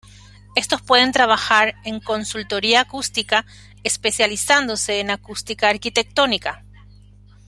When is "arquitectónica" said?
5.69-6.65